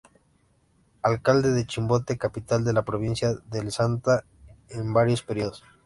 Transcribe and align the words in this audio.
Alcalde 1.03 1.51
de 1.53 1.67
Chimbote, 1.67 2.17
capital 2.17 2.65
de 2.65 2.73
la 2.73 2.81
Provincia 2.83 3.35
del 3.51 3.71
Santa 3.71 4.25
en 4.69 4.93
varios 4.93 5.21
periodos. 5.21 5.63